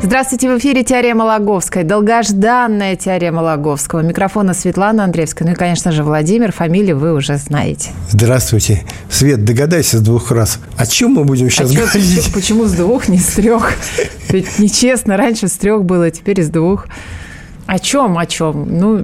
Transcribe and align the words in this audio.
Здравствуйте, 0.00 0.48
в 0.48 0.58
эфире 0.58 0.84
«Теорема 0.84 1.24
Логовской». 1.24 1.82
Долгожданная 1.82 2.94
«Теорема 2.94 3.40
Логовского». 3.40 4.00
Микрофона 4.00 4.54
Светлана 4.54 5.02
Андреевская. 5.02 5.46
Ну 5.48 5.54
и, 5.54 5.56
конечно 5.56 5.90
же, 5.90 6.04
Владимир. 6.04 6.52
Фамилию 6.52 6.96
вы 6.96 7.12
уже 7.12 7.36
знаете. 7.36 7.90
Здравствуйте. 8.08 8.84
Свет, 9.10 9.44
догадайся 9.44 9.98
с 9.98 10.00
двух 10.00 10.30
раз. 10.30 10.60
О 10.76 10.86
чем 10.86 11.14
мы 11.14 11.24
будем 11.24 11.50
сейчас 11.50 11.72
а 11.72 11.74
говорить? 11.74 12.32
Почему, 12.32 12.32
почему 12.32 12.64
с 12.66 12.72
двух, 12.72 13.08
не 13.08 13.18
с 13.18 13.26
трех? 13.34 13.72
Ведь 14.28 14.58
нечестно. 14.60 15.16
Раньше 15.16 15.48
с 15.48 15.54
трех 15.54 15.84
было, 15.84 16.10
теперь 16.12 16.44
с 16.44 16.48
двух. 16.48 16.86
О 17.66 17.78
чем, 17.80 18.18
о 18.18 18.26
чем? 18.26 18.78
Ну, 18.78 19.02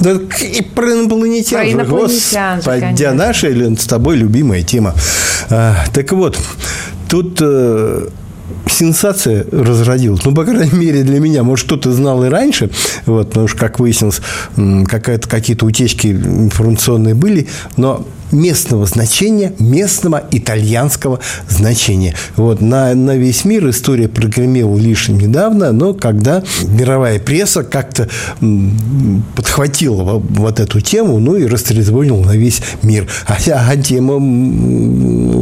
да 0.00 0.12
и 0.40 0.62
про 0.62 0.92
инопланетян. 0.92 1.60
Про 1.60 1.72
инопланетян 1.72 2.56
Господи, 2.58 3.04
наша 3.12 3.48
или 3.48 3.74
с 3.74 3.86
тобой 3.86 4.16
любимая 4.16 4.62
тема. 4.62 4.94
А, 5.50 5.74
так 5.92 6.12
вот, 6.12 6.38
тут... 7.08 7.38
Э, 7.40 8.08
сенсация 8.68 9.46
разродилась. 9.50 10.24
Ну, 10.24 10.34
по 10.34 10.44
крайней 10.44 10.78
мере, 10.78 11.02
для 11.02 11.20
меня. 11.20 11.42
Может, 11.42 11.66
кто-то 11.66 11.92
знал 11.92 12.24
и 12.24 12.28
раньше, 12.28 12.70
вот, 13.06 13.28
потому 13.28 13.48
что, 13.48 13.58
как 13.58 13.78
выяснилось, 13.78 14.20
какие-то 14.66 15.66
утечки 15.66 16.08
информационные 16.08 17.14
были, 17.14 17.48
но 17.76 18.06
местного 18.32 18.86
значения, 18.86 19.52
местного 19.58 20.22
итальянского 20.30 21.20
значения. 21.48 22.14
Вот, 22.36 22.60
на, 22.60 22.94
на 22.94 23.16
весь 23.16 23.44
мир 23.44 23.68
история 23.70 24.08
прогремела 24.08 24.76
лишь 24.76 25.08
недавно, 25.08 25.72
но 25.72 25.94
когда 25.94 26.42
мировая 26.66 27.18
пресса 27.18 27.62
как-то 27.62 28.08
подхватила 29.34 30.02
вот 30.18 30.60
эту 30.60 30.80
тему, 30.80 31.18
ну 31.18 31.36
и 31.36 31.46
растрезвонила 31.46 32.22
на 32.24 32.36
весь 32.36 32.60
мир. 32.82 33.06
А, 33.26 33.36
а 33.46 33.76
тема 33.76 34.14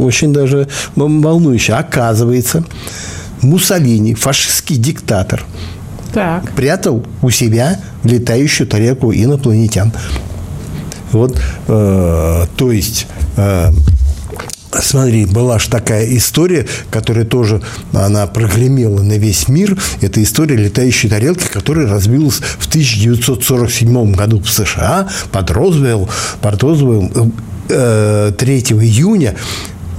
очень 0.05 0.33
даже 0.33 0.67
волнующая. 0.95 1.77
Оказывается, 1.77 2.63
Муссолини, 3.41 4.13
фашистский 4.13 4.77
диктатор, 4.77 5.43
так. 6.13 6.51
прятал 6.51 7.05
у 7.21 7.29
себя 7.29 7.79
летающую 8.03 8.67
тарелку 8.67 9.11
инопланетян. 9.11 9.91
Вот, 11.11 11.39
э, 11.67 12.45
то 12.55 12.71
есть 12.71 13.07
э, 13.37 13.71
Смотри, 14.79 15.25
была 15.25 15.59
же 15.59 15.69
такая 15.69 16.05
история, 16.15 16.67
которая 16.91 17.25
тоже, 17.25 17.61
она 17.93 18.27
прогремела 18.27 19.01
на 19.01 19.17
весь 19.17 19.47
мир. 19.47 19.77
Это 20.01 20.21
история 20.21 20.55
летающей 20.55 21.09
тарелки, 21.09 21.47
которая 21.47 21.87
разбилась 21.87 22.41
в 22.59 22.67
1947 22.67 24.13
году 24.13 24.39
в 24.41 24.49
США 24.49 25.07
под 25.31 25.51
Розвелл, 25.51 26.09
под 26.41 26.63
Розвелл 26.63 27.11
э, 27.69 28.31
3 28.37 28.59
июня 28.59 29.35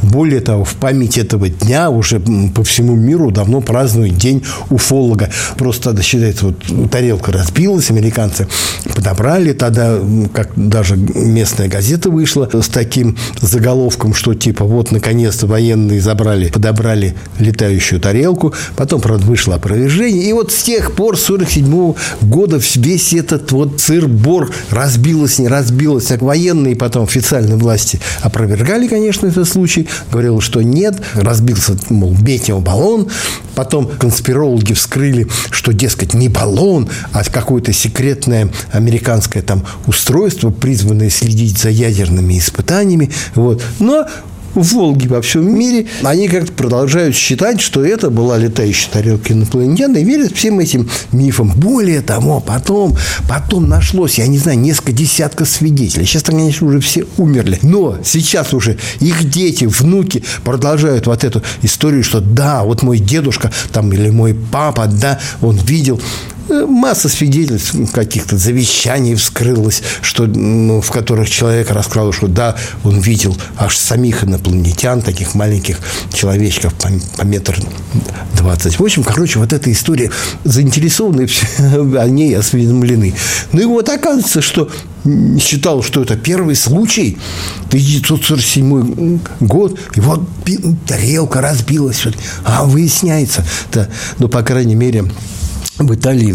более 0.02 0.40
того, 0.40 0.64
в 0.64 0.74
память 0.74 1.18
этого 1.18 1.48
дня 1.48 1.90
уже 1.90 2.20
по 2.54 2.62
всему 2.64 2.94
миру 2.94 3.30
давно 3.30 3.60
празднуют 3.60 4.16
День 4.16 4.44
уфолога. 4.70 5.30
Просто 5.56 5.84
тогда 5.84 6.02
считается, 6.02 6.46
вот 6.46 6.90
тарелка 6.90 7.32
разбилась, 7.32 7.90
американцы 7.90 8.46
подобрали 8.94 9.52
тогда, 9.52 9.98
как 10.32 10.50
даже 10.56 10.96
местная 10.96 11.68
газета 11.68 12.10
вышла 12.10 12.48
с 12.52 12.68
таким 12.68 13.16
заголовком, 13.40 14.14
что 14.14 14.34
типа 14.34 14.64
вот 14.64 14.90
наконец-то 14.92 15.46
военные 15.46 16.00
забрали, 16.00 16.48
подобрали 16.48 17.14
летающую 17.38 18.00
тарелку. 18.00 18.54
Потом, 18.76 19.00
правда, 19.00 19.26
вышло 19.26 19.56
опровержение. 19.56 20.28
И 20.28 20.32
вот 20.32 20.52
с 20.52 20.62
тех 20.62 20.92
пор, 20.92 21.16
с 21.16 21.22
47 21.22 21.94
года, 22.22 22.60
весь 22.76 23.12
этот 23.12 23.52
вот 23.52 23.80
цирбор 23.80 24.50
разбилось, 24.70 25.38
не 25.38 25.48
разбилось. 25.48 26.06
Так 26.06 26.22
военные 26.22 26.76
потом 26.76 27.04
официальные 27.04 27.56
власти 27.56 28.00
опровергали, 28.22 28.88
конечно, 28.88 29.26
этот 29.26 29.48
случай 29.48 29.87
говорил, 30.10 30.40
что 30.40 30.62
нет, 30.62 31.00
разбился, 31.14 31.76
мол, 31.90 32.16
метеобаллон. 32.20 33.08
Потом 33.54 33.86
конспирологи 33.86 34.72
вскрыли, 34.72 35.28
что, 35.50 35.72
дескать, 35.72 36.14
не 36.14 36.28
баллон, 36.28 36.88
а 37.12 37.24
какое-то 37.24 37.72
секретное 37.72 38.50
американское 38.72 39.42
там 39.42 39.64
устройство, 39.86 40.50
призванное 40.50 41.10
следить 41.10 41.58
за 41.58 41.70
ядерными 41.70 42.38
испытаниями. 42.38 43.10
Вот. 43.34 43.62
Но 43.80 44.06
в 44.54 44.74
Волге 44.74 45.08
во 45.08 45.22
всем 45.22 45.58
мире, 45.58 45.86
они 46.02 46.28
как-то 46.28 46.52
продолжают 46.52 47.14
считать, 47.14 47.60
что 47.60 47.84
это 47.84 48.10
была 48.10 48.38
летающая 48.38 48.90
тарелка 48.90 49.32
инопланетян 49.32 49.94
и 49.96 50.04
верят 50.04 50.32
всем 50.32 50.60
этим 50.60 50.88
мифам. 51.12 51.52
Более 51.54 52.00
того, 52.00 52.40
потом, 52.40 52.96
потом 53.28 53.68
нашлось, 53.68 54.18
я 54.18 54.26
не 54.26 54.38
знаю, 54.38 54.58
несколько 54.58 54.92
десятков 54.92 55.48
свидетелей. 55.48 56.06
Сейчас, 56.06 56.22
конечно, 56.22 56.66
уже 56.66 56.80
все 56.80 57.06
умерли. 57.16 57.58
Но 57.62 57.98
сейчас 58.04 58.54
уже 58.54 58.78
их 59.00 59.28
дети, 59.28 59.64
внуки 59.64 60.24
продолжают 60.44 61.06
вот 61.06 61.24
эту 61.24 61.42
историю, 61.62 62.04
что 62.04 62.20
да, 62.20 62.64
вот 62.64 62.82
мой 62.82 62.98
дедушка 62.98 63.50
там 63.72 63.92
или 63.92 64.10
мой 64.10 64.34
папа, 64.34 64.86
да, 64.86 65.18
он 65.40 65.56
видел 65.56 66.00
масса 66.48 67.08
свидетельств 67.08 67.74
каких-то 67.92 68.36
завещаний 68.36 69.14
вскрылось, 69.14 69.82
что, 70.02 70.26
ну, 70.26 70.80
в 70.80 70.90
которых 70.90 71.28
человек 71.30 71.70
рассказал, 71.70 72.12
что 72.12 72.28
да, 72.28 72.56
он 72.84 73.00
видел 73.00 73.36
аж 73.56 73.76
самих 73.76 74.24
инопланетян, 74.24 75.02
таких 75.02 75.34
маленьких 75.34 75.78
человечков 76.12 76.74
по, 76.74 76.90
по 77.16 77.22
метр 77.24 77.58
двадцать. 78.34 78.78
В 78.78 78.82
общем, 78.82 79.02
короче, 79.02 79.38
вот 79.38 79.52
эта 79.52 79.70
история 79.72 80.10
заинтересованы, 80.44 81.28
о 81.98 82.08
ней 82.08 82.36
осведомлены. 82.36 83.14
Ну 83.52 83.60
и 83.60 83.64
вот 83.64 83.88
оказывается, 83.88 84.42
что 84.42 84.70
считал, 85.40 85.82
что 85.82 86.02
это 86.02 86.16
первый 86.16 86.56
случай, 86.56 87.18
1947 87.68 89.20
год, 89.40 89.78
и 89.94 90.00
вот 90.00 90.22
тарелка 90.86 91.40
разбилась, 91.40 92.04
а 92.44 92.64
выясняется, 92.64 93.44
да, 93.72 93.88
ну, 94.18 94.28
по 94.28 94.42
крайней 94.42 94.74
мере, 94.74 95.04
в 95.78 95.94
Италии 95.94 96.34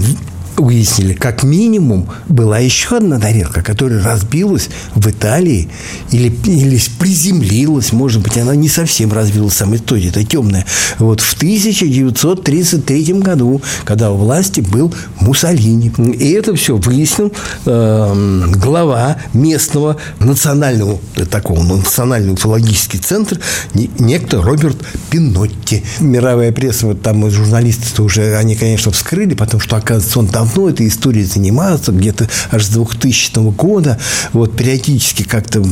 выяснили, 0.57 1.13
как 1.13 1.43
минимум 1.43 2.09
была 2.27 2.59
еще 2.59 2.97
одна 2.97 3.19
тарелка, 3.19 3.61
которая 3.61 4.03
разбилась 4.03 4.69
в 4.95 5.09
Италии 5.09 5.69
или, 6.11 6.33
или 6.45 6.79
приземлилась, 6.99 7.91
может 7.91 8.21
быть, 8.21 8.37
она 8.37 8.55
не 8.55 8.69
совсем 8.69 9.11
разбилась 9.13 9.53
сама 9.53 9.75
история, 9.75 10.09
это 10.09 10.23
темная. 10.23 10.65
Вот 10.99 11.21
в 11.21 11.33
1933 11.33 13.13
году, 13.13 13.61
когда 13.85 14.11
у 14.11 14.17
власти 14.17 14.61
был 14.61 14.93
Муссолини. 15.19 15.91
И 16.13 16.31
это 16.31 16.55
все 16.55 16.77
выяснил 16.77 17.31
э, 17.65 18.45
глава 18.55 19.17
местного 19.33 19.97
национального, 20.19 20.99
такого 21.29 21.63
национального 21.63 22.33
уфологический 22.33 22.99
центр, 22.99 23.39
некто 23.73 24.41
Роберт 24.41 24.77
Пинотти. 25.09 25.83
Мировая 25.99 26.51
пресса, 26.51 26.87
вот 26.87 27.01
там 27.01 27.29
журналисты 27.29 28.01
уже, 28.01 28.35
они, 28.37 28.55
конечно, 28.55 28.91
вскрыли, 28.91 29.33
потому 29.33 29.61
что, 29.61 29.75
оказывается, 29.77 30.19
он 30.19 30.27
там 30.27 30.42
давно 30.43 30.69
этой 30.69 30.87
историей 30.87 31.23
занимаются, 31.23 31.91
где-то 31.91 32.27
аж 32.51 32.65
с 32.65 32.69
2000 32.69 33.51
года, 33.51 33.97
вот 34.33 34.55
периодически 34.55 35.23
как-то 35.23 35.63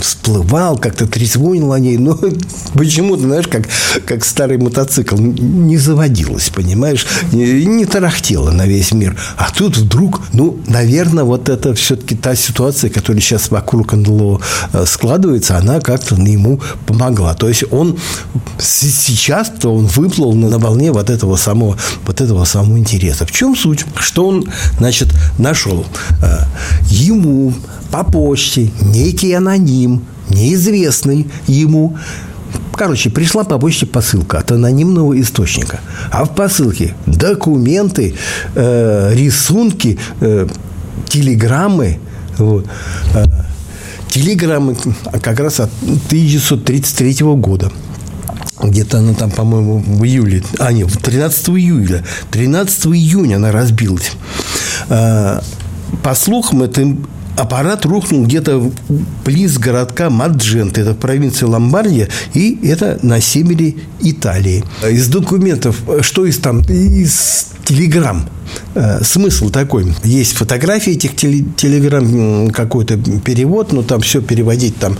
всплывал, 0.00 0.76
как-то 0.76 1.06
трезвонил 1.06 1.72
о 1.72 1.78
ней, 1.78 1.96
но 1.96 2.18
почему-то, 2.74 3.22
знаешь, 3.22 3.48
как, 3.48 3.68
как 4.04 4.24
старый 4.24 4.58
мотоцикл, 4.58 5.16
не 5.16 5.78
заводилось, 5.78 6.50
понимаешь, 6.50 7.06
не, 7.32 7.64
не 7.64 7.86
тарахтело 7.86 8.50
на 8.50 8.66
весь 8.66 8.92
мир. 8.92 9.16
А 9.36 9.50
тут 9.50 9.76
вдруг, 9.78 10.20
ну, 10.32 10.58
наверное, 10.66 11.24
вот 11.24 11.48
это 11.48 11.74
все-таки 11.74 12.14
та 12.14 12.34
ситуация, 12.36 12.90
которая 12.90 13.22
сейчас 13.22 13.50
вокруг 13.50 13.92
НЛО 13.94 14.40
э, 14.72 14.84
складывается, 14.86 15.56
она 15.56 15.80
как-то 15.80 16.16
ему 16.16 16.60
помогла. 16.86 17.34
То 17.34 17.48
есть 17.48 17.64
он 17.70 17.98
сейчас-то 18.58 19.72
он 19.74 19.86
выплыл 19.86 20.34
на 20.34 20.58
волне 20.58 20.92
вот 20.92 21.08
этого 21.08 21.36
самого, 21.36 21.78
вот 22.04 22.20
этого 22.20 22.44
самого 22.44 22.78
интереса. 22.78 23.24
В 23.26 23.32
чем 23.32 23.56
суть? 23.56 23.85
Что 23.94 24.28
он, 24.28 24.50
значит, 24.78 25.08
нашел? 25.38 25.86
Э, 26.22 26.44
ему 26.88 27.52
по 27.90 28.04
почте 28.04 28.70
некий 28.82 29.32
аноним, 29.32 30.04
неизвестный 30.28 31.26
ему, 31.46 31.96
Короче, 32.76 33.08
пришла 33.08 33.42
по 33.44 33.58
почте 33.58 33.86
посылка 33.86 34.38
от 34.38 34.52
анонимного 34.52 35.18
источника. 35.18 35.80
А 36.10 36.26
в 36.26 36.34
посылке 36.34 36.94
документы, 37.06 38.14
э, 38.54 39.14
рисунки, 39.14 39.98
э, 40.20 40.46
телеграммы. 41.08 41.98
Вот, 42.36 42.66
э, 43.14 43.24
телеграммы 44.10 44.76
как 45.22 45.40
раз 45.40 45.60
от 45.60 45.70
1933 46.08 47.34
года. 47.36 47.72
Где-то 48.62 48.98
она 48.98 49.14
там, 49.14 49.30
по-моему, 49.30 49.78
в 49.78 50.04
июле, 50.04 50.42
а 50.58 50.72
нет, 50.72 50.90
13 51.02 51.48
июля, 51.50 52.04
13 52.30 52.86
июня 52.86 53.36
она 53.36 53.52
разбилась. 53.52 54.12
А, 54.88 55.42
по 56.02 56.14
слухам, 56.14 56.62
это 56.62 56.96
аппарат 57.36 57.84
рухнул 57.84 58.24
где-то 58.24 58.72
близ 59.24 59.58
городка 59.58 60.10
Маджент, 60.10 60.78
это 60.78 60.92
в 60.92 60.96
провинции 60.96 61.44
Ломбардия, 61.44 62.08
и 62.34 62.58
это 62.66 62.98
на 63.02 63.20
севере 63.20 63.76
Италии. 64.00 64.64
Из 64.88 65.08
документов, 65.08 65.82
что 66.00 66.24
из 66.24 66.38
там, 66.38 66.60
из 66.60 67.48
телеграмм, 67.64 68.28
э, 68.74 69.02
смысл 69.02 69.50
такой. 69.50 69.92
Есть 70.04 70.34
фотографии 70.34 70.92
этих 70.92 71.16
телеграмм, 71.16 72.50
какой-то 72.50 72.96
перевод, 72.96 73.72
но 73.72 73.82
там 73.82 74.00
все 74.00 74.22
переводить 74.22 74.78
там 74.78 74.96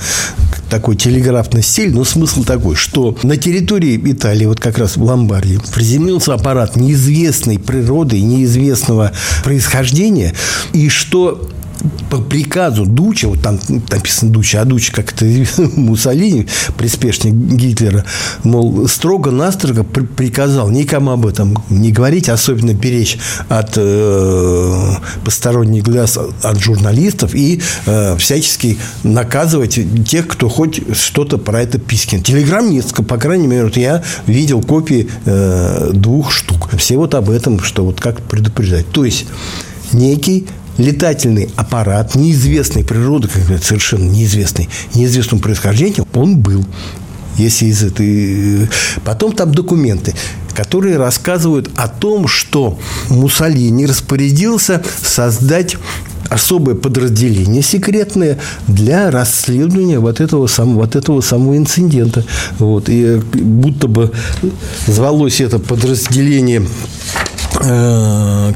такой 0.69 0.97
телеграфный 0.97 1.63
стиль, 1.63 1.95
но 1.95 2.05
смысл 2.05 2.45
такой, 2.45 2.77
что 2.77 3.17
на 3.23 3.37
территории 3.37 4.01
Италии, 4.13 4.47
вот 4.47 4.61
как 4.61 4.79
раз 4.79 4.97
в 4.97 5.03
Ломбардии, 5.03 5.61
приземлился 5.75 6.35
аппарат 6.35 6.77
неизвестной 6.77 7.59
природы, 7.59 8.21
неизвестного 8.21 9.13
происхождения, 9.45 10.35
и 10.73 10.89
что 10.89 11.49
по 12.11 12.19
приказу 12.19 12.87
Дуча, 12.87 13.29
вот 13.29 13.43
там 13.43 13.59
написано 13.91 14.33
Дуча, 14.33 14.61
а 14.61 14.65
Дуча, 14.65 14.93
как 14.93 15.13
это 15.13 15.27
Муссолини, 15.77 16.47
приспешник 16.77 17.35
Гитлера, 17.35 18.05
мол, 18.45 18.89
строго-настрого 18.89 19.83
приказал 19.83 20.71
никому 20.71 21.11
об 21.11 21.27
этом 21.27 21.59
не 21.69 21.93
говорить, 21.93 22.29
особенно 22.29 22.75
беречь 22.75 23.19
от 23.49 23.75
э, 23.77 24.95
посторонних 25.25 25.83
глаз 25.83 26.19
от 26.43 26.61
журналистов 26.61 27.35
и 27.35 27.61
э, 27.87 28.17
всячески 28.19 28.79
наказывать 29.03 29.79
тех, 30.09 30.29
кто 30.29 30.49
хоть 30.49 30.81
что-то 30.97 31.39
про 31.39 31.63
это 31.63 31.79
пискнет. 31.79 32.25
Телеграмм 32.25 32.71
несколько, 32.71 33.03
по 33.03 33.19
крайней 33.19 33.47
мере, 33.47 33.65
вот 33.65 33.77
я 33.77 34.03
видел 34.27 34.63
копии 34.63 35.09
э, 35.25 35.91
двух 35.93 36.33
штук. 36.33 36.71
Все 36.77 36.97
вот 36.97 37.15
об 37.15 37.31
этом, 37.31 37.61
что 37.61 37.85
вот 37.85 38.01
как 38.01 38.23
предупреждать. 38.23 38.89
То 38.91 39.05
есть 39.05 39.27
некий 39.93 40.47
летательный 40.79 41.51
аппарат 41.57 42.15
неизвестной 42.15 42.85
природы, 42.85 43.29
как 43.29 43.43
говорят, 43.43 43.65
совершенно 43.65 44.05
неизвестный, 44.05 44.69
неизвестного 44.95 45.43
происхождения, 45.43 46.05
он 46.15 46.39
был. 46.39 46.65
Если 47.37 47.67
из 47.67 47.83
этой... 47.83 48.69
Потом 49.05 49.33
там 49.33 49.53
документы, 49.53 50.15
которые 50.55 50.97
рассказывают 50.97 51.71
о 51.77 51.87
том, 51.89 52.29
что 52.29 52.79
Муссолини 53.11 53.85
распорядился 53.87 54.83
создать 55.03 55.77
особое 56.31 56.75
подразделение 56.75 57.63
секретное 57.63 58.39
для 58.67 59.11
расследования 59.11 60.01
вот 60.01 60.21
этого 60.21 60.47
самого, 60.47 60.81
вот 60.81 60.97
этого 60.97 61.21
самого 61.21 61.57
инцидента. 61.57 62.25
Вот. 62.59 62.89
И 62.89 63.21
будто 63.35 63.87
бы 63.87 64.13
звалось 64.87 65.41
это 65.41 65.59
подразделение 65.59 66.63
Э, 66.63 67.26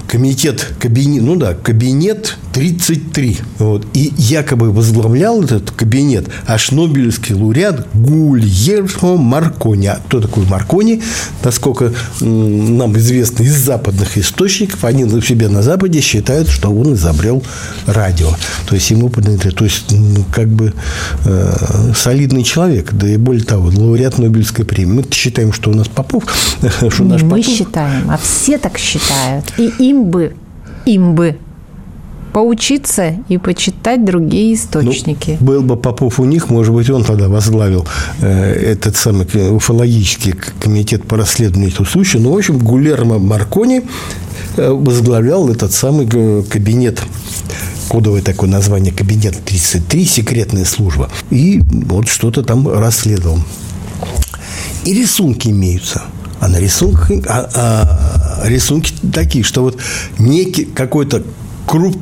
комитет 0.07 0.75
кабинет, 0.79 1.23
ну 1.23 1.37
да, 1.37 1.55
кабинет 1.55 2.37
33. 2.53 3.39
Вот. 3.59 3.87
И 3.95 4.13
якобы 4.17 4.73
возглавлял 4.73 5.43
этот 5.43 5.71
кабинет 5.71 6.29
аж 6.47 6.73
Нобелевский 6.73 7.35
лауреат 7.35 7.87
Гульермо 7.95 9.17
Маркони. 9.17 9.87
А 9.87 10.01
кто 10.07 10.21
такой 10.21 10.47
Маркони? 10.47 11.03
Насколько 11.45 11.93
нам 12.21 12.97
известно 12.99 13.45
из 13.45 13.57
западных 13.57 14.19
источников, 14.19 14.85
они 14.85 15.05
на 15.05 15.23
себе 15.23 15.49
на 15.49 15.63
Западе 15.63 16.01
считают, 16.01 16.49
что 16.49 16.71
он 16.71 16.95
изобрел 16.95 17.43
радио. 17.87 18.31
То 18.67 18.75
есть 18.75 18.91
ему 18.91 19.11
то 19.11 19.65
есть 19.65 19.87
ну, 19.91 20.25
как 20.33 20.49
бы 20.49 20.73
э, 21.25 21.93
солидный 21.95 22.43
человек, 22.43 22.93
да 22.93 23.09
и 23.09 23.17
более 23.17 23.45
того, 23.45 23.67
лауреат 23.69 24.19
Нобелевской 24.19 24.65
премии. 24.65 25.03
Мы 25.03 25.05
считаем, 25.11 25.53
что 25.53 25.71
у 25.71 25.75
нас 25.75 25.89
Попов, 25.89 26.25
что 26.89 27.05
наш 27.05 27.23
Мы 27.23 27.39
Попов... 27.39 27.47
считаем, 27.47 28.11
а 28.11 28.19
все 28.19 28.59
так 28.59 28.79
считают. 28.79 29.45
И 29.59 29.71
им 29.79 30.05
бы, 30.11 30.35
им 30.87 31.15
бы 31.15 31.37
поучиться 32.33 33.17
и 33.29 33.39
почитать 33.39 34.05
другие 34.05 34.55
источники. 34.55 35.37
Ну, 35.41 35.47
был 35.47 35.63
бы 35.63 35.77
Попов 35.77 36.21
у 36.21 36.25
них, 36.25 36.51
может 36.51 36.75
быть, 36.75 36.89
он 36.91 37.05
тогда 37.05 37.29
возглавил 37.29 37.87
э, 38.21 38.53
этот 38.73 38.97
самый 38.97 39.27
уфологический 39.55 40.35
комитет 40.61 41.05
по 41.05 41.17
расследованию 41.17 41.73
этого 41.73 41.87
случая. 41.87 42.19
Ну, 42.19 42.33
в 42.33 42.37
общем, 42.37 42.59
Гулермо 42.59 43.19
Маркони 43.19 43.83
э, 44.57 44.71
возглавлял 44.71 45.49
этот 45.49 45.73
самый 45.73 46.09
э, 46.13 46.43
кабинет 46.49 47.03
кодовое 47.89 48.23
такое 48.23 48.49
название 48.49 48.93
кабинет 48.93 49.37
33, 49.45 50.05
секретная 50.05 50.65
служба. 50.65 51.11
И 51.31 51.61
вот 51.61 52.09
что-то 52.09 52.45
там 52.45 52.69
расследовал. 52.69 53.41
И 54.85 54.95
рисунки 54.95 55.49
имеются. 55.49 56.03
А 56.39 56.49
на 56.49 56.59
рисунках 56.59 57.11
а, 57.27 57.51
а, 57.55 58.49
рисунки 58.49 58.95
такие, 59.13 59.45
что 59.45 59.63
вот 59.63 59.77
некий 60.19 60.65
какой-то 60.65 61.23
круп... 61.67 61.97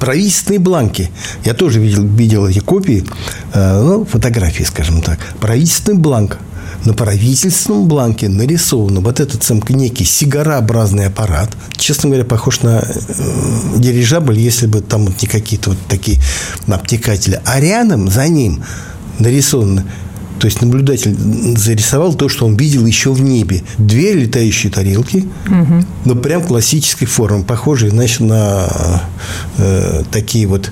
правительственные 0.00 0.60
бланки. 0.60 1.10
Я 1.44 1.54
тоже 1.54 1.80
видел, 1.80 2.04
видел 2.04 2.46
эти 2.46 2.60
копии, 2.60 3.04
э, 3.52 3.82
ну, 3.82 4.04
фотографии, 4.04 4.64
скажем 4.64 5.02
так. 5.02 5.18
Правительственный 5.40 5.98
бланк. 5.98 6.38
На 6.84 6.92
правительственном 6.92 7.88
бланке 7.88 8.28
нарисован 8.28 9.00
вот 9.02 9.18
этот 9.18 9.42
сам 9.42 9.62
некий 9.70 10.04
сигарообразный 10.04 11.06
аппарат. 11.06 11.50
Честно 11.76 12.10
говоря, 12.10 12.26
похож 12.26 12.60
на 12.60 12.80
э, 12.80 13.78
дирижабль, 13.78 14.38
если 14.38 14.66
бы 14.66 14.82
там 14.82 15.06
вот 15.06 15.22
не 15.22 15.28
какие-то 15.28 15.70
вот 15.70 15.78
такие 15.88 16.20
обтекатели. 16.66 17.40
А 17.46 17.58
рядом 17.58 18.10
за 18.10 18.28
ним 18.28 18.62
нарисован 19.18 19.82
то 20.38 20.46
есть 20.46 20.60
наблюдатель 20.60 21.16
зарисовал 21.56 22.14
то, 22.14 22.28
что 22.28 22.46
он 22.46 22.56
видел 22.56 22.84
еще 22.86 23.12
в 23.12 23.20
небе. 23.20 23.62
Две 23.78 24.12
летающие 24.12 24.70
тарелки, 24.70 25.26
угу. 25.46 25.84
но 26.04 26.14
прям 26.14 26.42
классической 26.42 27.06
формы, 27.06 27.44
похожие, 27.44 27.90
значит, 27.90 28.20
на 28.20 28.68
э, 29.58 30.02
такие 30.10 30.46
вот 30.46 30.70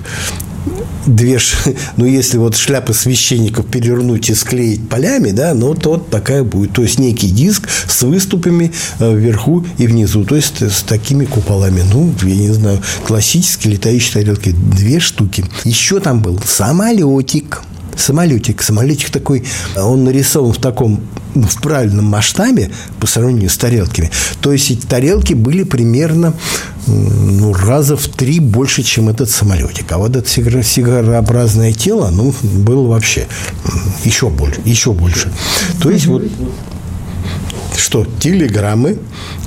две, 1.05 1.39
ну, 1.97 2.05
если 2.05 2.37
вот 2.37 2.55
шляпы 2.55 2.93
священников 2.93 3.65
перевернуть 3.67 4.29
и 4.29 4.35
склеить 4.35 4.87
полями, 4.87 5.31
да, 5.31 5.53
ну, 5.53 5.73
то 5.75 5.91
вот 5.91 6.09
такая 6.09 6.43
будет. 6.43 6.73
То 6.73 6.81
есть, 6.83 6.99
некий 6.99 7.29
диск 7.29 7.67
с 7.87 8.03
выступами 8.03 8.71
э, 8.99 9.15
вверху 9.15 9.65
и 9.77 9.87
внизу. 9.87 10.23
То 10.25 10.35
есть, 10.35 10.61
с 10.61 10.83
такими 10.83 11.25
куполами. 11.25 11.83
Ну, 11.91 12.13
я 12.23 12.35
не 12.35 12.51
знаю, 12.51 12.81
классические 13.05 13.73
летающие 13.73 14.13
тарелки. 14.13 14.51
Две 14.51 14.99
штуки. 14.99 15.45
Еще 15.63 15.99
там 15.99 16.21
был 16.21 16.39
самолетик 16.45 17.61
самолетик. 17.97 18.61
Самолетик 18.61 19.09
такой, 19.09 19.43
он 19.75 20.03
нарисован 20.03 20.53
в 20.53 20.57
таком 20.57 21.01
в 21.35 21.61
правильном 21.61 22.05
масштабе 22.05 22.69
по 22.99 23.07
сравнению 23.07 23.49
с 23.49 23.57
тарелками. 23.57 24.11
То 24.41 24.51
есть 24.51 24.69
эти 24.71 24.85
тарелки 24.85 25.33
были 25.33 25.63
примерно 25.63 26.33
ну, 26.85 27.53
раза 27.53 27.97
в 27.97 28.07
три 28.07 28.39
больше, 28.39 28.83
чем 28.83 29.09
этот 29.09 29.29
самолетик. 29.29 29.91
А 29.91 29.97
вот 29.97 30.15
это 30.15 30.29
сигарообразное 30.29 31.73
тело, 31.73 32.09
ну, 32.11 32.33
было 32.43 32.87
вообще 32.87 33.27
еще 34.03 34.29
больше. 34.29 34.61
Еще 34.65 34.91
больше. 34.91 35.31
То 35.81 35.89
есть 35.89 36.05
вот 36.05 36.23
что 37.77 38.05
телеграммы 38.19 38.97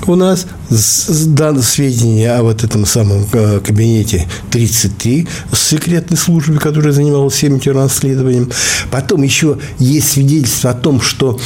у 0.05 0.15
нас 0.15 0.47
с 0.69 1.25
данных 1.27 1.65
сведения 1.65 2.31
о 2.33 2.43
вот 2.43 2.63
этом 2.63 2.85
самом 2.85 3.25
э, 3.31 3.59
кабинете 3.59 4.27
33 4.51 5.27
секретной 5.53 6.17
службы, 6.17 6.57
которая 6.57 6.91
занималась 6.91 7.33
всем 7.33 7.55
этим 7.55 7.77
расследованием. 7.77 8.51
Потом 8.91 9.23
еще 9.23 9.57
есть 9.79 10.11
свидетельство 10.11 10.71
о 10.71 10.73
том, 10.73 11.01
что 11.01 11.39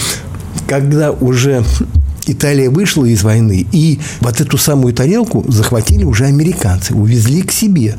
когда 0.68 1.12
уже 1.12 1.64
Италия 2.32 2.70
вышла 2.70 3.06
из 3.06 3.24
войны, 3.24 3.66
и 3.72 4.00
вот 4.22 4.42
эту 4.42 4.58
самую 4.58 4.94
тарелку 4.94 5.44
захватили 5.48 6.04
уже 6.04 6.26
американцы, 6.26 6.94
увезли 6.94 7.42
к 7.42 7.52
себе. 7.52 7.96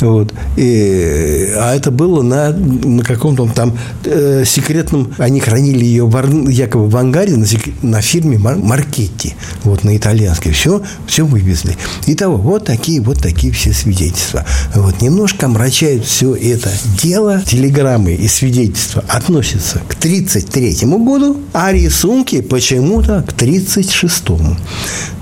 Вот. 0.00 0.32
И, 0.56 1.52
а 1.56 1.74
это 1.74 1.90
было 1.90 2.22
на, 2.22 2.50
на 2.50 3.02
каком-то 3.02 3.48
там 3.54 3.76
э, 4.04 4.44
секретном... 4.46 5.12
Они 5.18 5.40
хранили 5.40 5.84
ее 5.84 6.06
в, 6.06 6.48
якобы 6.48 6.88
в 6.88 6.96
ангаре 6.96 7.36
на, 7.36 7.46
на 7.82 8.00
фирме 8.00 8.38
Маркетти, 8.38 9.34
вот 9.62 9.84
на 9.84 9.96
итальянской. 9.96 10.52
Все, 10.52 10.82
все 11.06 11.24
вывезли. 11.24 11.76
Итого, 12.06 12.36
вот 12.36 12.64
такие, 12.64 13.00
вот 13.00 13.18
такие 13.18 13.52
все 13.52 13.72
свидетельства. 13.72 14.44
Вот. 14.74 15.00
Немножко 15.00 15.46
омрачают 15.46 16.04
все 16.04 16.34
это 16.34 16.70
дело. 17.02 17.42
Телеграммы 17.46 18.14
и 18.14 18.28
свидетельства 18.28 19.04
относятся 19.08 19.80
к 19.88 19.94
1933 19.94 20.88
году, 20.98 21.36
а 21.52 21.72
рисунки 21.72 22.40
почему-то 22.40 23.24
к 23.26 23.32
30 23.32 23.73
36-му. 23.76 24.56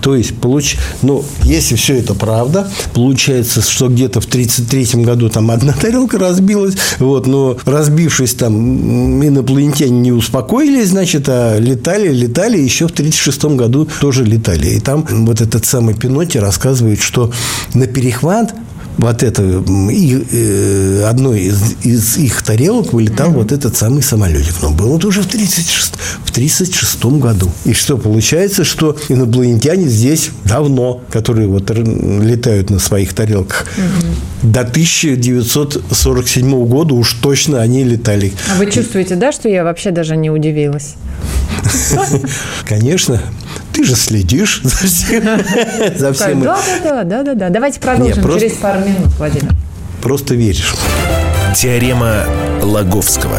То 0.01 0.17
есть, 0.17 0.37
получ... 0.39 0.77
ну, 1.03 1.25
если 1.45 1.77
все 1.77 1.99
это 1.99 2.15
правда, 2.15 2.71
получается, 2.95 3.63
что 3.63 3.89
где-то 3.89 4.21
в 4.21 4.27
33-м 4.27 5.03
году 5.03 5.29
там 5.29 5.51
одна 5.51 5.73
тарелка 5.73 6.19
разбилась, 6.19 6.75
вот, 6.99 7.27
но 7.27 7.57
разбившись 7.65 8.35
там, 8.35 9.25
инопланетяне 9.25 10.01
не 10.01 10.13
успокоились, 10.13 10.89
значит, 10.89 11.29
а 11.29 11.59
летали, 11.59 12.13
летали, 12.13 12.59
еще 12.59 12.89
в 12.89 12.93
36-м 12.93 13.57
году 13.57 13.89
тоже 14.01 14.25
летали. 14.25 14.69
И 14.71 14.81
там 14.81 15.07
вот 15.09 15.41
этот 15.41 15.65
самый 15.65 15.95
Пиноти 15.95 16.39
рассказывает, 16.39 17.01
что 17.01 17.33
на 17.75 17.87
перехват 17.87 18.55
вот 18.99 19.23
это, 19.23 19.43
и, 19.91 21.03
одной 21.07 21.41
из, 21.41 21.77
из 21.83 22.19
их 22.19 22.43
тарелок 22.43 22.93
вылетал 22.93 23.31
mm-hmm. 23.31 23.35
вот 23.35 23.53
этот 23.53 23.75
самый 23.77 24.03
самолетик. 24.03 24.57
Но 24.63 24.71
было 24.71 24.99
это 24.99 25.09
уже 25.09 25.23
в 25.23 25.27
36, 25.27 25.95
в 26.25 26.31
36 26.31 27.05
году. 27.05 27.51
И 27.65 27.73
что 27.73 27.97
получается, 27.97 28.65
что 28.65 28.97
инопланетяне 29.09 29.89
здесь 29.89 30.31
давно, 30.45 31.01
которые 31.11 31.49
вот 31.49 31.71
летают 31.71 32.69
на 32.71 32.79
своих 32.79 33.15
тарелках, 33.15 33.67
mm-hmm. 33.77 34.51
до 34.51 34.61
1947 34.61 36.67
года 36.67 36.95
уж 36.95 37.15
точно 37.15 37.61
они 37.61 37.83
летали. 37.85 38.33
А 38.55 38.59
вы 38.59 38.71
чувствуете, 38.71 39.17
да, 39.17 39.33
что 39.33 39.49
я 39.49 39.65
вообще 39.65 39.91
даже 39.91 40.17
не 40.17 40.31
удивилась? 40.31 40.95
Конечно. 42.69 43.21
Ты 43.73 43.85
же 43.85 43.95
следишь 43.95 44.61
за 44.63 44.87
всем. 44.87 45.25
За 45.97 46.13
всем. 46.13 46.43
Да, 46.43 46.59
да, 46.83 47.05
да, 47.05 47.23
да, 47.23 47.35
да. 47.35 47.49
Давайте 47.49 47.81
продолжим 47.81 48.23
через 48.39 48.53
пару 48.55 48.81
минут, 48.81 49.09
Владимир. 49.19 49.53
Просто 50.03 50.35
веришь. 50.35 50.75
Теорема 51.55 52.25
Лаговского. 52.63 53.39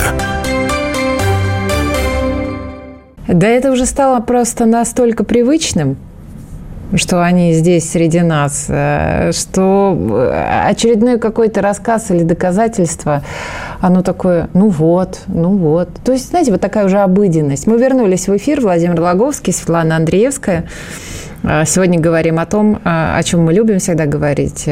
Да 3.27 3.47
это 3.47 3.71
уже 3.71 3.85
стало 3.85 4.19
просто 4.19 4.65
настолько 4.65 5.23
привычным, 5.23 5.97
что 6.95 7.23
они 7.23 7.53
здесь 7.53 7.89
среди 7.89 8.21
нас, 8.21 8.65
э, 8.69 9.31
что 9.33 9.97
э, 9.97 10.67
очередной 10.69 11.19
какой-то 11.19 11.61
рассказ 11.61 12.11
или 12.11 12.23
доказательство, 12.23 13.23
оно 13.79 14.01
такое, 14.01 14.49
ну 14.53 14.69
вот, 14.69 15.21
ну 15.27 15.57
вот. 15.57 15.89
То 16.03 16.11
есть, 16.11 16.29
знаете, 16.29 16.51
вот 16.51 16.61
такая 16.61 16.85
уже 16.85 16.99
обыденность. 16.99 17.67
Мы 17.67 17.77
вернулись 17.77 18.27
в 18.27 18.37
эфир. 18.37 18.61
Владимир 18.61 18.99
Логовский, 18.99 19.53
Светлана 19.53 19.95
Андреевская. 19.95 20.65
А, 21.43 21.65
сегодня 21.65 21.99
говорим 21.99 22.39
о 22.39 22.45
том, 22.45 22.79
о 22.83 23.21
чем 23.23 23.41
мы 23.41 23.53
любим 23.53 23.79
всегда 23.79 24.05
говорить. 24.05 24.67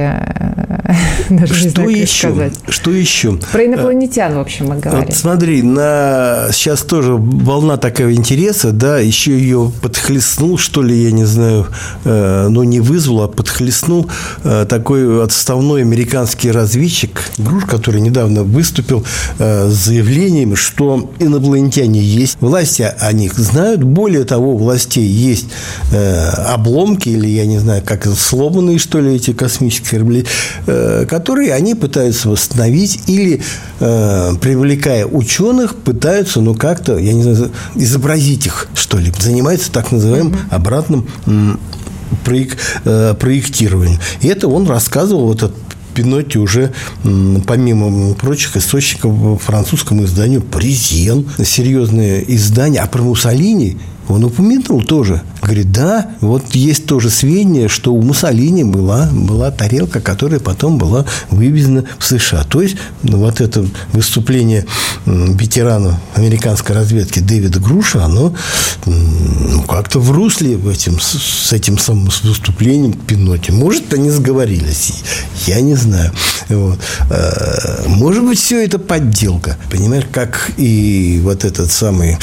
Э, 0.92 0.96
даже 1.30 1.54
что 1.54 1.70
знаю, 1.70 2.02
еще? 2.02 2.30
Сказать. 2.30 2.54
Что 2.68 2.92
еще? 2.92 3.38
Про 3.52 3.66
инопланетян, 3.66 4.36
в 4.36 4.40
общем, 4.40 4.68
мы 4.68 4.78
говорим. 4.78 5.06
Вот 5.06 5.16
смотри, 5.16 5.62
на... 5.62 6.48
сейчас 6.52 6.82
тоже 6.82 7.14
волна 7.16 7.78
такого 7.78 8.14
интереса, 8.14 8.72
да, 8.72 9.00
еще 9.00 9.38
ее 9.38 9.72
подхлестнул, 9.82 10.58
что 10.58 10.82
ли, 10.82 11.04
я 11.04 11.12
не 11.12 11.26
знаю, 11.26 11.68
э, 12.04 12.48
но 12.50 12.64
не 12.64 12.80
вызвал, 12.80 13.24
а 13.24 13.28
подхлестнул 13.28 14.10
э, 14.44 14.66
такой 14.68 15.24
отставной 15.24 15.82
американский 15.82 16.52
разведчик, 16.52 17.22
Груш, 17.38 17.66
который 17.66 18.02
недавно 18.02 18.44
выступил 18.44 19.06
с 19.38 19.72
заявлением, 19.72 20.56
что 20.56 21.12
инопланетяне 21.20 22.02
есть, 22.02 22.38
власти 22.40 22.82
о 23.00 23.12
них 23.14 23.34
знают, 23.34 23.84
более 23.84 24.24
того, 24.24 24.58
властей 24.58 25.06
есть 25.06 25.48
обломки 25.92 27.10
или, 27.10 27.28
я 27.28 27.46
не 27.46 27.60
знаю, 27.60 27.82
как 27.86 28.06
сломанные, 28.06 28.78
что 28.78 29.00
ли, 29.00 29.16
эти 29.16 29.34
космические 29.34 30.00
корабли, 30.02 30.26
э, 30.68 30.81
которые 31.10 31.54
они 31.54 31.76
пытаются 31.76 32.30
восстановить 32.30 33.04
или, 33.08 33.42
э, 33.80 34.34
привлекая 34.42 35.06
ученых, 35.06 35.76
пытаются, 35.76 36.42
ну, 36.42 36.56
как-то, 36.56 36.98
я 36.98 37.14
не 37.14 37.24
знаю, 37.24 37.52
изобразить 37.76 38.46
их, 38.46 38.68
что 38.74 38.98
ли. 38.98 39.12
Занимаются 39.18 39.72
так 39.72 39.92
называемым 39.92 40.38
обратным 40.50 41.08
э, 41.26 43.16
проектированием. 43.20 44.00
И 44.22 44.28
это 44.28 44.48
он 44.48 44.68
рассказывал, 44.68 45.28
вот 45.28 45.44
этот 45.44 45.56
Пинотти 45.94 46.38
уже, 46.38 46.72
помимо 47.04 48.14
прочих 48.16 48.56
источников, 48.56 49.12
в 49.12 49.38
французском 49.40 50.04
издании 50.06 50.38
«Паризьен», 50.38 51.28
серьезное 51.44 52.22
издание, 52.22 52.82
а 52.82 52.88
про 52.88 53.02
Муссолини 53.02 53.78
он 54.08 54.24
упомянул 54.24 54.84
тоже. 54.84 55.22
Говорит, 55.42 55.72
да, 55.72 56.12
вот 56.22 56.54
есть 56.54 56.86
тоже 56.86 57.10
сведения, 57.10 57.68
что 57.68 57.94
у 57.94 58.02
Муссолини 58.02 58.64
была, 58.64 59.10
была 59.12 59.50
тарелка, 59.52 60.00
которая 60.00 60.40
потом 60.40 60.78
была 60.78 61.06
вывезена 61.30 61.86
в 61.98 62.06
США. 62.06 62.44
То 62.44 62.62
есть, 62.62 62.78
ну, 63.04 63.18
вот 63.18 63.42
это 63.42 63.66
выступление 63.92 64.66
ветерана 65.06 66.00
американской 66.14 66.76
разведки 66.76 67.20
Дэвида 67.20 67.60
Груша, 67.60 68.04
оно 68.04 68.36
ну, 68.86 69.64
как-то 69.64 70.00
в 70.00 70.12
русле 70.12 70.58
в 70.58 70.68
этим, 70.68 71.00
с 71.00 71.52
этим 71.52 71.78
самым 71.78 72.10
выступлением 72.24 72.94
Пиноте. 72.94 73.52
Может, 73.52 73.94
они 73.94 74.10
сговорились. 74.10 74.94
Я 75.48 75.62
не 75.62 75.76
знаю. 75.76 76.12
Вот. 76.50 76.80
А, 77.10 77.84
может 77.88 78.24
быть, 78.24 78.40
все 78.40 78.64
это 78.64 78.80
подделка. 78.80 79.58
Понимаешь, 79.72 80.06
как 80.12 80.52
и 80.58 81.20
вот 81.24 81.46
этот 81.46 81.72
самый 81.72 82.18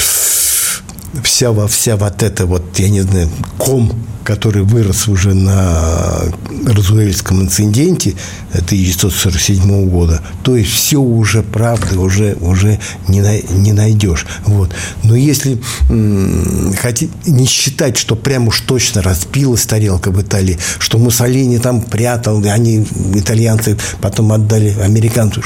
вся, 1.23 1.53
вся 1.67 1.95
вот 1.95 2.23
эта 2.23 2.45
вот, 2.45 2.77
я 2.79 2.89
не 2.89 3.01
знаю, 3.01 3.29
ком, 3.57 3.93
который 4.23 4.61
вырос 4.61 5.07
уже 5.07 5.33
на 5.33 6.21
Розуэльском 6.67 7.41
инциденте 7.41 8.13
1947 8.53 9.89
года, 9.89 10.21
то 10.43 10.55
есть 10.55 10.71
все 10.71 10.97
уже 10.97 11.41
правды 11.41 11.97
уже, 11.97 12.37
уже 12.39 12.79
не, 13.07 13.21
не 13.51 13.73
найдешь. 13.73 14.27
Вот. 14.45 14.71
Но 15.03 15.15
если 15.15 15.59
м- 15.89 16.73
хотите, 16.79 17.11
не 17.25 17.47
считать, 17.47 17.97
что 17.97 18.15
прям 18.15 18.47
уж 18.47 18.59
точно 18.61 19.01
разбилась 19.01 19.65
тарелка 19.65 20.11
в 20.11 20.21
Италии, 20.21 20.59
что 20.77 20.99
Муссолини 20.99 21.57
там 21.57 21.81
прятал, 21.81 22.43
они, 22.45 22.85
итальянцы, 23.15 23.77
потом 23.99 24.31
отдали 24.31 24.77
американцу. 24.79 25.41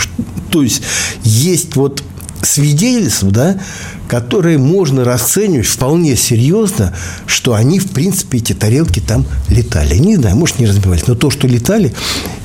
То 0.50 0.62
есть 0.62 0.82
есть 1.24 1.78
вот 1.78 2.04
свидетельств, 2.42 3.24
да, 3.24 3.58
которые 4.08 4.58
можно 4.58 5.04
расценивать 5.04 5.68
вполне 5.68 6.16
серьезно, 6.16 6.96
что 7.26 7.54
они, 7.54 7.80
в 7.80 7.92
принципе, 7.92 8.38
эти 8.38 8.54
тарелки 8.54 9.00
там 9.00 9.26
летали. 9.50 9.98
Не 9.98 10.18
знаю, 10.18 10.36
может, 10.36 10.60
не 10.60 10.68
разбивались, 10.68 11.08
но 11.08 11.16
то, 11.16 11.30
что 11.30 11.48
летали, 11.48 11.94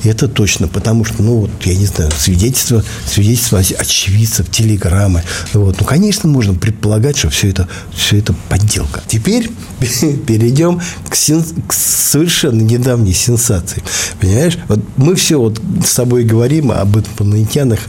это 0.03 0.27
точно, 0.27 0.67
потому 0.67 1.05
что, 1.05 1.21
ну, 1.21 1.41
вот, 1.41 1.51
я 1.63 1.75
не 1.75 1.85
знаю, 1.85 2.11
свидетельства, 2.17 2.83
свидетельства 3.05 3.59
очевидцев, 3.59 4.49
телеграммы. 4.49 5.23
Вот. 5.53 5.77
Ну, 5.79 5.85
конечно, 5.85 6.29
можно 6.29 6.53
предполагать, 6.53 7.17
что 7.17 7.29
все 7.29 7.49
это, 7.49 7.67
все 7.93 8.17
это 8.17 8.33
подделка. 8.49 9.01
Теперь 9.07 9.49
перейдем 10.27 10.81
к, 11.09 11.15
сен... 11.15 11.43
к 11.67 11.73
совершенно 11.73 12.61
недавней 12.61 13.13
сенсации. 13.13 13.83
Понимаешь? 14.19 14.57
Вот 14.67 14.79
мы 14.97 15.15
все 15.15 15.39
вот 15.39 15.61
с 15.85 15.93
тобой 15.95 16.23
говорим 16.23 16.71
об 16.71 16.95
инопланетянах. 16.95 17.79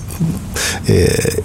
Э, 0.86 1.40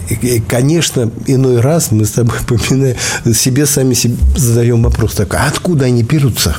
конечно, 0.47 1.11
иной 1.27 1.61
раз 1.61 1.91
мы 1.91 2.05
с 2.05 2.14
тобой 2.15 2.37
поминаем, 2.47 2.95
себе 3.33 3.65
сами 3.65 3.93
себе 3.93 4.15
задаем 4.35 4.83
вопрос 4.83 5.13
такой, 5.13 5.39
а 5.39 5.47
откуда 5.47 5.85
они 5.85 6.03
берутся? 6.03 6.55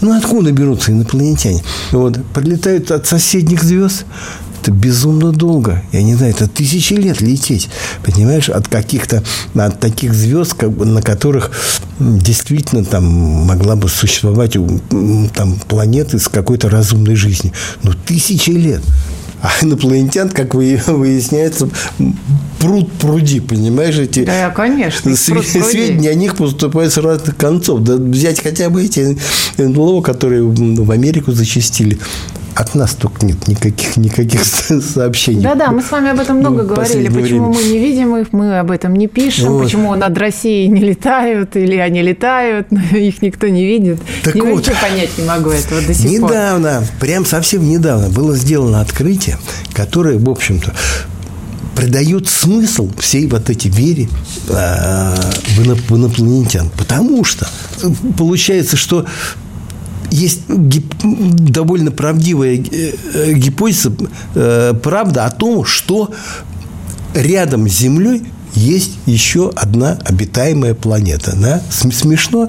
Ну, 0.00 0.16
откуда 0.16 0.50
берутся 0.52 0.92
инопланетяне? 0.92 1.62
Вот, 1.92 2.18
прилетают 2.34 2.90
от 2.90 3.06
соседних 3.06 3.62
звезд, 3.62 4.04
это 4.62 4.70
безумно 4.70 5.32
долго. 5.32 5.82
Я 5.90 6.02
не 6.02 6.14
знаю, 6.14 6.32
это 6.32 6.46
тысячи 6.46 6.94
лет 6.94 7.20
лететь. 7.20 7.68
Понимаешь, 8.04 8.48
от 8.48 8.68
каких-то, 8.68 9.24
от 9.54 9.80
таких 9.80 10.14
звезд, 10.14 10.54
как 10.54 10.70
бы, 10.70 10.86
на 10.86 11.02
которых 11.02 11.50
действительно 11.98 12.84
там 12.84 13.04
могла 13.04 13.74
бы 13.74 13.88
существовать 13.88 14.56
там 15.34 15.58
планеты 15.66 16.20
с 16.20 16.28
какой-то 16.28 16.68
разумной 16.68 17.16
жизнью. 17.16 17.52
Ну, 17.82 17.92
тысячи 18.06 18.50
лет. 18.50 18.82
А 19.42 19.50
инопланетян, 19.60 20.28
как 20.28 20.54
выясняется, 20.54 21.68
пруд 22.60 22.92
пруди, 22.92 23.40
понимаешь, 23.40 23.98
эти 23.98 24.24
да, 24.24 24.50
конечно, 24.50 25.16
сведения 25.16 26.10
о 26.10 26.14
них 26.14 26.36
поступают 26.36 26.92
с 26.92 26.98
разных 26.98 27.36
концов. 27.36 27.82
Да 27.82 27.96
взять 27.96 28.40
хотя 28.40 28.70
бы 28.70 28.84
эти 28.84 29.18
НЛО, 29.58 30.00
которые 30.02 30.44
в 30.44 30.90
Америку 30.92 31.32
зачастили 31.32 31.98
от 32.54 32.74
нас 32.74 32.94
только 32.94 33.24
нет 33.26 33.48
никаких, 33.48 33.96
никаких 33.96 34.44
сообщений. 34.44 35.42
Да-да, 35.42 35.70
мы 35.70 35.82
с 35.82 35.90
вами 35.90 36.10
об 36.10 36.20
этом 36.20 36.38
много 36.38 36.62
ну, 36.62 36.68
говорили. 36.68 37.08
Почему 37.08 37.52
время. 37.52 37.54
мы 37.54 37.62
не 37.62 37.78
видим 37.78 38.16
их, 38.16 38.32
мы 38.32 38.58
об 38.58 38.70
этом 38.70 38.94
не 38.94 39.08
пишем, 39.08 39.52
вот. 39.52 39.64
почему 39.64 39.94
над 39.94 40.16
Россией 40.16 40.68
не 40.68 40.80
летают, 40.80 41.56
или 41.56 41.76
они 41.76 42.02
летают, 42.02 42.68
но 42.70 42.80
их 42.80 43.22
никто 43.22 43.48
не 43.48 43.64
видит. 43.64 44.00
Так 44.22 44.34
я 44.34 44.44
вот, 44.44 44.66
вообще 44.66 44.74
понять 44.80 45.10
не 45.18 45.24
могу 45.24 45.50
этого 45.50 45.80
до 45.80 45.94
сих 45.94 46.10
недавно, 46.10 46.28
пор. 46.28 46.36
Недавно, 46.36 46.86
прям 47.00 47.26
совсем 47.26 47.68
недавно 47.68 48.08
было 48.08 48.36
сделано 48.36 48.80
открытие, 48.80 49.38
которое, 49.74 50.18
в 50.18 50.28
общем-то, 50.28 50.72
придает 51.74 52.28
смысл 52.28 52.90
всей 52.98 53.26
вот 53.26 53.48
этой 53.50 53.70
вере 53.70 54.08
э, 54.48 55.14
в 55.56 55.96
инопланетян. 55.96 56.70
Потому 56.76 57.24
что 57.24 57.48
получается, 58.16 58.76
что 58.76 59.06
есть 60.12 60.48
гип, 60.48 60.94
довольно 61.02 61.90
правдивая 61.90 62.56
э, 62.56 63.32
гипотеза, 63.32 63.92
э, 64.34 64.74
правда 64.82 65.24
о 65.24 65.30
том, 65.30 65.64
что 65.64 66.10
рядом 67.14 67.68
с 67.68 67.78
Землей 67.78 68.22
есть 68.54 68.92
еще 69.06 69.50
одна 69.56 69.98
обитаемая 70.04 70.74
планета. 70.74 71.34
Да? 71.34 71.62
Смешно, 71.70 72.48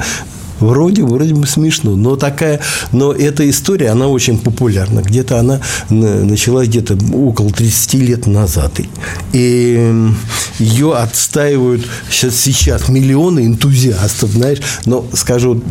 вроде, 0.68 1.04
вроде 1.04 1.34
бы 1.34 1.48
смешно, 1.48 1.96
но 1.96 2.16
такая, 2.16 2.60
но 2.92 3.12
эта 3.12 3.50
история, 3.50 3.90
она 3.90 4.08
очень 4.08 4.40
популярна. 4.40 5.02
Где-то 5.02 5.40
она 5.40 5.62
началась 5.90 6.68
где-то 6.68 6.98
около 7.14 7.52
30 7.52 7.94
лет 7.96 8.28
назад. 8.28 8.80
И 9.34 10.12
ее 10.60 10.96
отстаивают 10.96 11.86
сейчас, 12.10 12.36
сейчас 12.36 12.90
миллионы 12.90 13.46
энтузиастов, 13.46 14.32
знаешь, 14.32 14.60
но 14.86 15.06
скажу, 15.14 15.62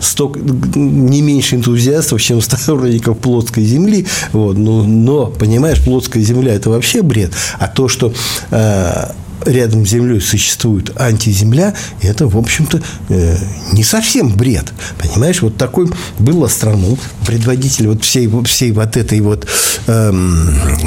столько, 0.00 0.40
не 0.74 1.22
меньше 1.22 1.56
энтузиастов, 1.56 2.20
чем 2.20 2.40
сторонников 2.40 3.18
плоской 3.18 3.64
земли, 3.64 4.06
вот, 4.32 4.56
но, 4.56 4.84
но, 4.84 5.26
понимаешь, 5.26 5.82
плоская 5.82 6.22
земля– 6.22 6.54
это 6.54 6.70
вообще 6.70 7.02
бред, 7.02 7.32
а 7.58 7.68
то, 7.68 7.88
что 7.88 8.12
э, 8.50 9.12
рядом 9.46 9.86
с 9.86 9.90
Землей 9.90 10.20
существует 10.20 10.92
антиземля, 11.00 11.74
это, 12.00 12.26
в 12.26 12.36
общем-то, 12.36 12.82
э, 13.08 13.36
не 13.72 13.84
совсем 13.84 14.34
бред. 14.34 14.72
Понимаешь, 14.98 15.42
вот 15.42 15.56
такой 15.56 15.90
был 16.18 16.44
астроном, 16.44 16.98
предводитель 17.26 17.88
вот 17.88 18.04
всей, 18.04 18.28
всей 18.44 18.72
вот 18.72 18.96
этой 18.96 19.20
вот 19.20 19.46
э, 19.86 20.12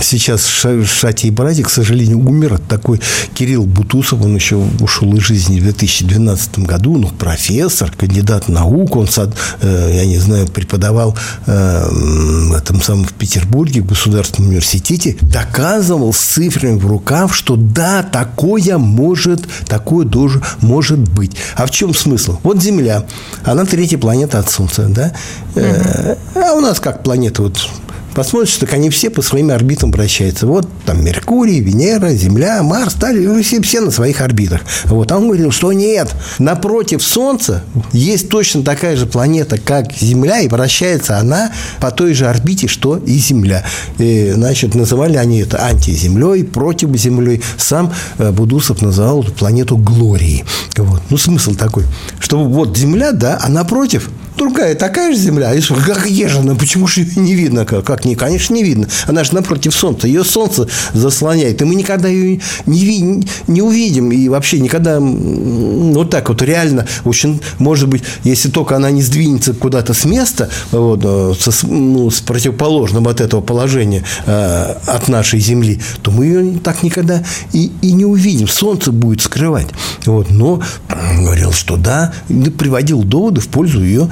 сейчас 0.01 0.41
в 0.45 0.85
Шате 0.85 1.27
и 1.27 1.31
Браде, 1.31 1.63
к 1.63 1.69
сожалению, 1.69 2.19
умер 2.19 2.59
такой 2.67 3.01
Кирилл 3.33 3.65
Бутусов, 3.65 4.21
он 4.21 4.35
еще 4.35 4.57
ушел 4.79 5.13
из 5.15 5.23
жизни 5.23 5.59
в 5.59 5.63
2012 5.63 6.59
году, 6.59 6.97
ну, 6.97 7.09
профессор, 7.09 7.91
кандидат 7.91 8.47
наук, 8.47 8.95
он, 8.95 9.07
э, 9.61 9.91
я 9.93 10.05
не 10.05 10.17
знаю, 10.17 10.47
преподавал 10.47 11.17
э, 11.45 11.87
в 11.89 12.53
этом 12.53 12.81
самом 12.81 13.05
в 13.05 13.13
Петербурге, 13.13 13.81
в 13.81 13.87
Государственном 13.87 14.49
университете, 14.49 15.17
доказывал 15.21 16.13
с 16.13 16.19
цифрами 16.19 16.77
в 16.77 16.85
рукав, 16.87 17.35
что 17.35 17.55
да, 17.55 18.03
такое 18.03 18.77
может, 18.77 19.47
такое 19.67 20.07
тоже 20.07 20.41
может 20.61 20.99
быть. 20.99 21.35
А 21.55 21.65
в 21.65 21.71
чем 21.71 21.93
смысл? 21.93 22.37
Вот 22.43 22.61
Земля, 22.61 23.05
она 23.43 23.65
третья 23.65 23.97
планета 23.97 24.39
от 24.39 24.49
Солнца, 24.49 24.87
да? 24.89 25.13
Угу. 25.55 26.17
А 26.33 26.53
у 26.53 26.59
нас 26.59 26.79
как 26.79 27.03
планета 27.03 27.43
вот 27.43 27.57
посмотришь, 28.15 28.55
так 28.55 28.73
они 28.73 28.89
все 28.89 29.09
по 29.11 29.21
своим 29.21 29.51
орбитам 29.51 29.91
вращаются. 29.91 30.47
Вот 30.47 30.67
там 30.85 31.03
Меркурий, 31.03 31.59
Венера, 31.59 32.09
Земля, 32.11 32.63
Марс, 32.63 32.93
стали 32.93 33.41
все, 33.43 33.61
все 33.61 33.81
на 33.81 33.91
своих 33.91 34.21
орбитах. 34.21 34.61
Вот. 34.85 35.11
А 35.11 35.17
он 35.17 35.27
говорил, 35.27 35.51
что 35.51 35.73
нет, 35.73 36.15
напротив 36.39 37.03
Солнца 37.03 37.63
есть 37.91 38.29
точно 38.29 38.63
такая 38.63 38.95
же 38.95 39.05
планета, 39.05 39.57
как 39.57 39.91
Земля, 39.91 40.39
и 40.39 40.47
вращается 40.47 41.17
она 41.19 41.51
по 41.79 41.91
той 41.91 42.13
же 42.13 42.27
орбите, 42.27 42.67
что 42.67 42.97
и 42.97 43.17
Земля. 43.17 43.65
И, 43.99 44.31
значит, 44.33 44.73
называли 44.73 45.17
они 45.17 45.39
это 45.39 45.63
антиземлей, 45.63 46.45
против 46.45 46.95
Землей. 46.95 47.43
Сам 47.57 47.93
э, 48.17 48.31
Будусов 48.31 48.81
называл 48.81 49.23
эту 49.23 49.33
планету 49.33 49.75
Глории. 49.77 50.45
Вот. 50.77 51.01
Ну, 51.09 51.17
смысл 51.17 51.53
такой, 51.53 51.83
что 52.19 52.43
вот 52.43 52.77
Земля, 52.77 53.11
да, 53.11 53.37
а 53.41 53.49
напротив– 53.49 54.09
другая 54.37 54.75
такая 54.75 55.13
же 55.13 55.19
Земля. 55.19 55.53
И 55.53 55.61
что, 55.61 55.75
как 55.75 56.05
ежена, 56.07 56.55
почему 56.55 56.87
же 56.87 57.01
ее 57.01 57.11
не 57.15 57.35
видно? 57.35 57.65
Как, 57.65 57.85
как 57.85 58.05
не, 58.05 58.15
конечно, 58.15 58.53
не 58.53 58.63
видно. 58.63 58.87
Она 59.07 59.23
же 59.23 59.33
напротив 59.33 59.73
Солнца. 59.73 60.07
Ее 60.07 60.23
Солнце 60.23 60.67
заслоняет. 60.93 61.61
И 61.61 61.65
мы 61.65 61.75
никогда 61.75 62.07
ее 62.07 62.41
не, 62.65 63.25
не 63.47 63.61
увидим. 63.61 64.11
И 64.11 64.29
вообще 64.29 64.59
никогда 64.59 64.99
вот 64.99 66.09
так 66.09 66.29
вот 66.29 66.41
реально, 66.41 66.85
общем, 67.03 67.39
может 67.59 67.89
быть, 67.89 68.03
если 68.23 68.49
только 68.49 68.75
она 68.75 68.91
не 68.91 69.01
сдвинется 69.01 69.53
куда-то 69.53 69.93
с 69.93 70.05
места, 70.05 70.49
вот, 70.71 71.01
э, 71.03 71.33
со, 71.39 71.67
ну, 71.67 72.09
с 72.09 72.21
противоположным 72.21 73.07
от 73.07 73.21
этого 73.21 73.41
положения 73.41 74.03
э, 74.25 74.75
от 74.85 75.07
нашей 75.07 75.39
Земли, 75.39 75.79
то 76.01 76.11
мы 76.11 76.25
ее 76.25 76.59
так 76.59 76.83
никогда 76.83 77.23
и, 77.53 77.71
и 77.81 77.91
не 77.91 78.05
увидим. 78.05 78.47
Солнце 78.47 78.91
будет 78.91 79.21
скрывать. 79.21 79.67
Вот. 80.05 80.29
Но 80.29 80.61
говорил, 81.19 81.51
что 81.51 81.77
да, 81.77 82.13
приводил 82.57 83.03
доводы 83.03 83.41
в 83.41 83.47
пользу 83.47 83.83
ее 83.83 84.09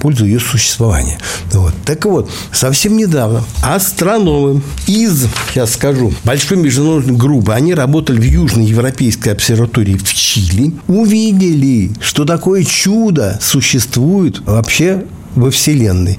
пользу 0.00 0.24
ее 0.24 0.40
существования. 0.40 1.18
Вот. 1.52 1.74
Так 1.84 2.04
вот, 2.04 2.30
совсем 2.52 2.96
недавно 2.96 3.44
астрономы 3.62 4.62
из, 4.86 5.26
сейчас 5.52 5.74
скажу, 5.74 6.12
большой 6.24 6.58
международной 6.58 7.16
группы, 7.16 7.52
они 7.52 7.74
работали 7.74 8.20
в 8.20 8.24
Южной 8.24 8.66
Европейской 8.66 9.30
обсерватории 9.30 9.96
в 9.96 10.12
Чили, 10.12 10.74
увидели, 10.86 11.90
что 12.00 12.24
такое 12.24 12.64
чудо 12.64 13.38
существует 13.40 14.40
вообще 14.46 15.04
во 15.34 15.50
Вселенной 15.50 16.18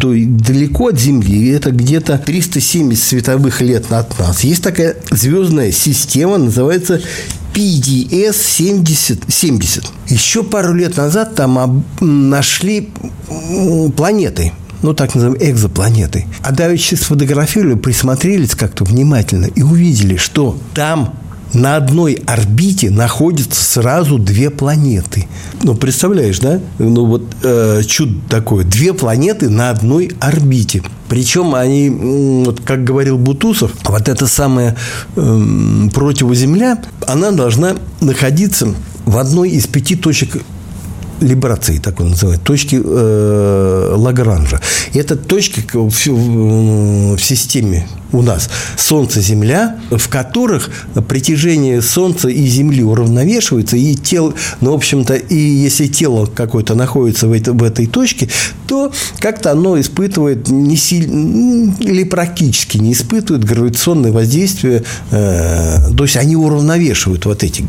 то 0.00 0.14
далеко 0.14 0.88
от 0.88 0.98
Земли, 0.98 1.50
это 1.50 1.72
где-то 1.72 2.16
370 2.18 3.02
световых 3.02 3.60
лет 3.60 3.92
от 3.92 4.18
нас. 4.18 4.44
Есть 4.44 4.62
такая 4.62 4.96
звездная 5.10 5.72
система, 5.72 6.38
называется 6.38 7.00
PDS 7.54 8.34
70, 8.34 9.24
70. 9.28 9.84
Еще 10.08 10.42
пару 10.42 10.74
лет 10.74 10.96
назад 10.96 11.34
там 11.34 11.84
нашли 12.00 12.90
планеты 13.96 14.52
ну, 14.82 14.94
так 14.94 15.14
называемые 15.14 15.50
экзопланеты. 15.50 16.26
А 16.42 16.52
давеча 16.52 16.96
сфотографировали, 16.96 17.74
присмотрелись 17.74 18.54
как-то 18.54 18.84
внимательно 18.84 19.46
и 19.46 19.62
увидели, 19.62 20.16
что 20.16 20.58
там 20.74 21.14
на 21.52 21.76
одной 21.76 22.22
орбите 22.26 22.90
находятся 22.90 23.62
сразу 23.62 24.18
две 24.18 24.50
планеты. 24.50 25.26
Ну, 25.62 25.74
представляешь, 25.74 26.38
да? 26.38 26.60
Ну, 26.78 27.06
вот 27.06 27.24
э, 27.42 27.82
чудо 27.86 28.14
такое. 28.28 28.64
Две 28.64 28.94
планеты 28.94 29.48
на 29.48 29.70
одной 29.70 30.12
орбите. 30.20 30.82
Причем 31.08 31.54
они, 31.54 31.90
вот 32.44 32.60
как 32.60 32.84
говорил 32.84 33.18
Бутусов, 33.18 33.72
вот 33.84 34.08
эта 34.08 34.26
самая 34.26 34.76
э, 35.16 35.88
противоземля, 35.92 36.82
она 37.06 37.32
должна 37.32 37.74
находиться 38.00 38.74
в 39.04 39.18
одной 39.18 39.50
из 39.50 39.66
пяти 39.66 39.96
точек 39.96 40.42
либрации, 41.20 41.78
так 41.78 42.00
он 42.00 42.10
называют, 42.10 42.42
точки 42.42 42.80
э, 42.82 43.94
Лагранжа. 43.96 44.60
И 44.92 44.98
это 44.98 45.16
точки 45.16 45.62
в, 45.72 45.90
в, 45.90 47.16
в 47.16 47.22
системе 47.22 47.86
у 48.12 48.22
нас 48.22 48.50
Солнце, 48.76 49.20
Земля, 49.20 49.78
в 49.90 50.08
которых 50.08 50.70
притяжение 51.08 51.82
Солнца 51.82 52.28
и 52.28 52.46
Земли 52.46 52.82
уравновешивается, 52.82 53.76
и 53.76 53.94
тело, 53.94 54.34
ну, 54.60 54.72
в 54.72 54.74
общем-то, 54.74 55.14
и 55.14 55.36
если 55.36 55.86
тело 55.86 56.26
какое-то 56.26 56.74
находится 56.74 57.28
в, 57.28 57.32
это, 57.32 57.52
в 57.52 57.62
этой 57.62 57.86
точке, 57.86 58.28
то 58.66 58.92
как-то 59.18 59.52
оно 59.52 59.78
испытывает 59.80 60.48
не 60.48 60.76
сильно, 60.76 61.74
или 61.80 62.04
практически 62.04 62.78
не 62.78 62.92
испытывает 62.92 63.44
гравитационное 63.44 64.12
воздействие, 64.12 64.82
э, 65.10 65.92
то 65.96 66.04
есть 66.04 66.16
они 66.16 66.36
уравновешивают 66.36 67.26
вот 67.26 67.42
эти 67.42 67.64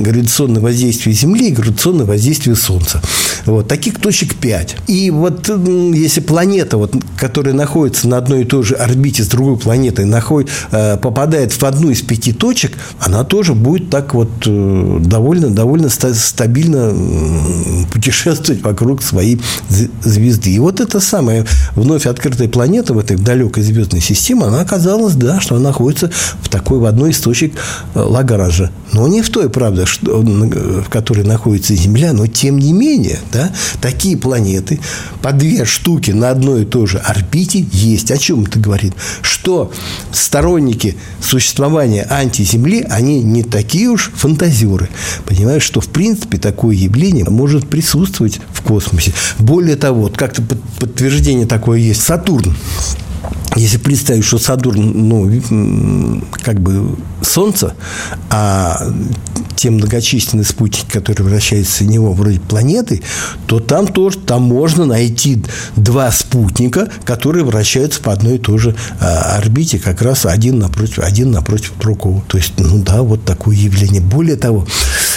гравитационное 0.00 0.60
воздействие 0.60 1.14
Земли 1.14 1.48
и 1.48 1.52
гравитационное 1.52 2.06
воздействие 2.06 2.56
Солнца. 2.56 3.02
Вот. 3.46 3.68
Таких 3.68 3.98
точек 4.00 4.34
5. 4.36 4.76
И 4.86 5.10
вот 5.10 5.48
если 5.48 6.20
планета, 6.20 6.76
вот, 6.76 6.94
которая 7.16 7.54
находится 7.54 8.08
на 8.08 8.18
одной 8.18 8.42
и 8.42 8.44
той 8.44 8.62
же 8.62 8.74
орбите 8.74 9.22
с 9.22 9.28
другой 9.28 9.58
планетой, 9.58 10.04
находит, 10.04 10.50
э, 10.72 10.96
попадает 10.96 11.52
в 11.52 11.62
одну 11.64 11.90
из 11.90 12.02
пяти 12.02 12.32
точек, 12.32 12.72
она 13.00 13.24
тоже 13.24 13.54
будет 13.54 13.90
так 13.90 14.14
вот 14.14 14.30
э, 14.46 14.98
довольно, 15.00 15.50
довольно 15.50 15.88
стабильно 15.88 16.94
путешествовать 17.92 18.62
вокруг 18.62 19.02
своей 19.02 19.40
звезды. 20.02 20.50
И 20.50 20.58
вот 20.58 20.80
эта 20.80 21.00
самая 21.00 21.46
вновь 21.74 22.06
открытая 22.06 22.48
планета 22.48 22.94
в 22.94 22.98
этой 22.98 23.16
далекой 23.16 23.62
звездной 23.62 24.00
системе, 24.00 24.44
она 24.44 24.60
оказалась, 24.60 25.14
да, 25.14 25.40
что 25.40 25.56
она 25.56 25.70
находится 25.70 26.10
в 26.42 26.48
такой 26.48 26.78
в 26.78 26.84
одной 26.84 27.10
из 27.10 27.20
точек 27.20 27.54
э, 27.94 28.00
Лагранжа. 28.00 28.70
Но 28.92 29.06
не 29.08 29.22
в 29.22 29.30
той, 29.30 29.48
правда, 29.48 29.86
что, 29.86 30.20
в 30.20 30.88
которой 30.88 31.24
находится 31.24 31.74
Земля, 31.74 32.12
но 32.12 32.26
тем 32.26 32.58
не 32.58 32.72
менее, 32.72 33.18
да, 33.32 33.52
такие 33.80 34.16
планеты 34.16 34.80
по 35.22 35.32
две 35.32 35.64
штуки 35.64 36.10
на 36.10 36.30
одной 36.30 36.62
и 36.62 36.64
той 36.64 36.86
же 36.86 36.98
орбите 36.98 37.66
есть. 37.72 38.10
О 38.10 38.16
чем 38.16 38.44
это 38.44 38.58
говорит? 38.58 38.94
Что 39.22 39.72
сторонники 40.12 40.96
существования 41.22 42.06
антиземли, 42.10 42.86
они 42.88 43.22
не 43.22 43.42
такие 43.42 43.88
уж 43.88 44.10
фантазеры. 44.14 44.88
Понимаешь, 45.26 45.62
что 45.62 45.80
в 45.80 45.88
принципе 45.88 46.38
такое 46.38 46.74
явление 46.74 47.24
может 47.28 47.68
присутствовать 47.68 48.40
в 48.52 48.62
космосе. 48.62 49.12
Более 49.38 49.76
того, 49.76 50.02
вот 50.02 50.16
как-то 50.16 50.42
подтверждение 50.78 51.46
такое 51.46 51.78
есть. 51.78 52.02
Сатурн 52.02 52.56
если 53.56 53.78
представить, 53.78 54.24
что 54.24 54.38
Сатурн, 54.38 55.08
ну, 55.08 56.22
как 56.42 56.60
бы 56.60 56.96
Солнце, 57.22 57.74
а 58.30 58.80
те 59.56 59.70
многочисленные 59.70 60.44
спутники, 60.44 60.86
которые 60.90 61.26
вращаются 61.26 61.84
в 61.84 61.86
него 61.86 62.12
вроде 62.12 62.40
планеты, 62.40 63.02
то 63.46 63.60
там 63.60 63.88
тоже 63.88 64.18
там 64.18 64.42
можно 64.42 64.86
найти 64.86 65.42
два 65.76 66.10
спутника, 66.12 66.88
которые 67.04 67.44
вращаются 67.44 68.00
по 68.00 68.12
одной 68.12 68.36
и 68.36 68.38
той 68.38 68.58
же 68.58 68.74
а, 69.00 69.36
орбите, 69.36 69.78
как 69.78 70.00
раз 70.00 70.24
один 70.24 70.60
напротив, 70.60 71.00
один 71.00 71.30
напротив 71.32 71.72
другого. 71.78 72.22
То 72.28 72.38
есть, 72.38 72.54
ну 72.58 72.78
да, 72.82 73.02
вот 73.02 73.24
такое 73.24 73.54
явление. 73.54 74.00
Более 74.00 74.36
того, 74.36 74.66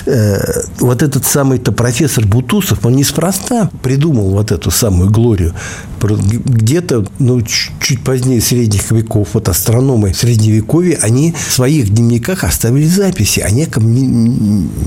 э, 0.07 0.39
вот 0.79 1.03
этот 1.03 1.25
самый-то 1.25 1.71
профессор 1.71 2.25
Бутусов, 2.25 2.85
он 2.85 2.95
неспроста 2.95 3.69
придумал 3.81 4.31
вот 4.31 4.51
эту 4.51 4.71
самую 4.71 5.09
Глорию. 5.09 5.53
Где-то, 6.01 7.05
ну, 7.19 7.41
чуть, 7.43 7.71
чуть 7.79 8.03
позднее 8.03 8.22
средних 8.41 8.91
веков, 8.91 9.29
вот 9.33 9.49
астрономы 9.49 10.13
средневековья, 10.13 10.97
они 11.01 11.33
в 11.33 11.51
своих 11.51 11.93
дневниках 11.93 12.43
оставили 12.43 12.85
записи 12.85 13.39
о 13.39 13.49
неком 13.49 13.93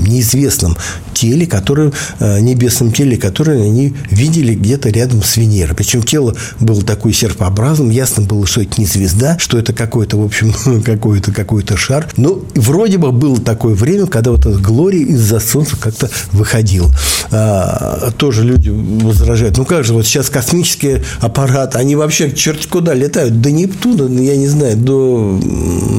неизвестном 0.05 0.77
теле, 1.15 1.47
которое, 1.47 1.93
э, 2.19 2.41
небесном 2.41 2.93
теле, 2.93 3.17
которое 3.17 3.63
они 3.63 3.95
видели 4.11 4.55
где-то 4.55 4.91
рядом 4.91 5.23
с 5.23 5.37
Венерой. 5.37 5.75
Причем 5.75 6.03
тело 6.03 6.37
было 6.61 6.83
такое 6.83 7.13
серпообразным, 7.13 7.91
ясно 7.91 8.23
было, 8.23 8.47
что 8.47 8.63
это 8.63 8.81
не 8.81 8.87
звезда, 8.87 9.39
что 9.39 9.59
это 9.59 9.73
какой-то, 9.73 10.19
в 10.19 10.25
общем, 10.25 10.53
какой-то 10.85 11.33
какой-то 11.33 11.77
шар. 11.77 12.09
Ну, 12.17 12.45
вроде 12.55 12.99
бы 12.99 13.13
было 13.13 13.41
такое 13.41 13.75
время, 13.75 14.07
когда 14.07 14.31
вот 14.31 14.47
эта 14.47 14.59
Глория 14.59 15.07
из-за 15.07 15.41
солнца 15.41 15.77
как-то 15.77 16.11
выходила. 16.33 16.91
А, 17.31 18.11
тоже 18.17 18.45
люди 18.45 18.71
возражают, 18.71 19.57
ну 19.57 19.65
как 19.65 19.85
же, 19.85 19.93
вот 19.93 20.07
сейчас 20.07 20.31
космические 20.31 21.03
аппараты, 21.21 21.79
они 21.79 21.97
вообще 21.97 22.31
черт 22.31 22.67
куда 22.67 22.95
летают? 22.95 23.26
До 23.31 23.51
Нептуна, 23.51 24.21
я 24.21 24.37
не 24.37 24.49
знаю, 24.49 24.77
до, 24.77 25.41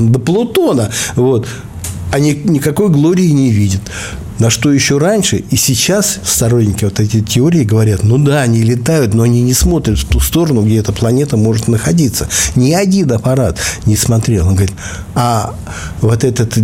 до 0.10 0.20
Плутона. 0.20 0.90
Вот 1.16 1.48
они 2.12 2.34
никакой 2.46 2.90
глории 2.90 3.30
не 3.30 3.52
видят. 3.52 3.82
На 4.40 4.52
что 4.52 4.72
еще 4.72 5.00
раньше 5.00 5.38
и 5.38 5.56
сейчас 5.56 6.20
сторонники 6.24 6.84
вот 6.84 7.00
этой 7.00 7.22
теории 7.22 7.64
говорят, 7.64 8.04
ну 8.04 8.20
да, 8.20 8.42
они 8.42 8.62
летают, 8.62 9.16
но 9.16 9.24
они 9.24 9.42
не 9.42 9.54
смотрят 9.54 9.98
в 9.98 10.06
ту 10.06 10.20
сторону, 10.20 10.62
где 10.62 10.78
эта 10.78 10.94
планета 10.94 11.38
может 11.38 11.68
находиться. 11.68 12.28
Ни 12.56 12.74
один 12.74 13.12
аппарат 13.12 13.58
не 13.88 13.96
смотрел. 13.96 14.48
Он 14.48 14.54
говорит, 14.54 14.76
а 15.16 15.56
вот 16.02 16.24
этот 16.24 16.56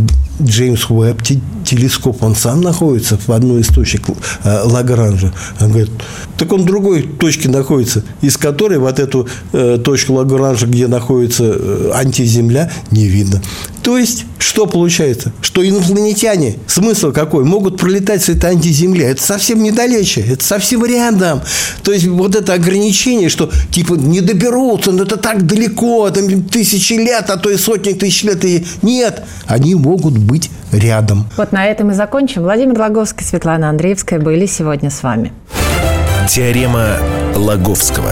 Джеймс 0.41 0.89
Уэбб 0.89 1.21
телескоп, 1.63 2.23
он 2.23 2.35
сам 2.35 2.61
находится 2.61 3.17
в 3.17 3.29
одной 3.31 3.61
из 3.61 3.67
точек 3.67 4.03
э, 4.43 4.61
Лагранжа. 4.63 5.33
Он 5.61 5.69
говорит, 5.69 5.91
так 6.37 6.51
он 6.51 6.63
в 6.63 6.65
другой 6.65 7.03
точке 7.03 7.49
находится, 7.49 8.03
из 8.21 8.37
которой 8.37 8.79
вот 8.79 8.99
эту 8.99 9.27
э, 9.53 9.79
точку 9.83 10.13
Лагранжа, 10.13 10.67
где 10.67 10.87
находится 10.87 11.43
э, 11.45 11.91
антиземля, 11.93 12.71
не 12.91 13.05
видно. 13.05 13.41
То 13.83 13.97
есть, 13.97 14.25
что 14.39 14.65
получается? 14.65 15.33
Что 15.41 15.67
инопланетяне, 15.67 16.57
смысл 16.67 17.11
какой, 17.11 17.43
могут 17.43 17.77
пролетать 17.77 18.23
с 18.23 18.29
этой 18.29 18.51
антиземли. 18.51 19.03
Это 19.03 19.21
совсем 19.21 19.61
недалече, 19.61 20.21
это 20.21 20.43
совсем 20.43 20.85
рядом. 20.85 21.41
То 21.83 21.91
есть, 21.91 22.07
вот 22.07 22.35
это 22.35 22.53
ограничение, 22.53 23.27
что 23.27 23.51
типа 23.71 23.95
не 23.95 24.21
доберутся, 24.21 24.91
но 24.91 25.03
это 25.03 25.17
так 25.17 25.45
далеко, 25.45 26.09
там 26.11 26.43
тысячи 26.43 26.93
лет, 26.93 27.29
а 27.29 27.37
то 27.37 27.49
и 27.49 27.57
сотни 27.57 27.91
тысяч 27.91 28.23
лет. 28.23 28.43
И... 28.45 28.65
Нет, 28.81 29.23
они 29.47 29.75
могут 29.75 30.17
быть 30.23 30.49
рядом. 30.71 31.25
Вот 31.37 31.51
на 31.51 31.65
этом 31.65 31.91
и 31.91 31.93
закончим. 31.93 32.43
Владимир 32.43 32.79
Логовский, 32.79 33.25
Светлана 33.25 33.69
Андреевская 33.69 34.19
были 34.19 34.45
сегодня 34.45 34.89
с 34.89 35.03
вами. 35.03 35.31
Теорема 36.27 36.97
Лаговского. 37.35 38.11